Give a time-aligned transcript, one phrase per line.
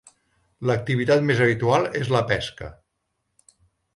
[0.69, 2.73] L'activitat més habitual és la pesca.